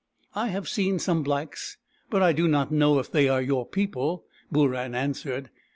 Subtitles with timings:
[0.33, 1.77] "I have seen some blacks,
[2.09, 5.51] but I do not know if they are your people," Booran answered.